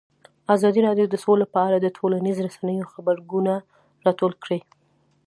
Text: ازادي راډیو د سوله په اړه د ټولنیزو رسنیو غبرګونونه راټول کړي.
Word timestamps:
ازادي 0.55 0.79
راډیو 0.87 1.05
د 1.09 1.15
سوله 1.23 1.45
په 1.53 1.59
اړه 1.67 1.77
د 1.79 1.87
ټولنیزو 1.97 2.45
رسنیو 2.47 2.89
غبرګونونه 2.93 3.55
راټول 4.05 4.33
کړي. 4.43 4.59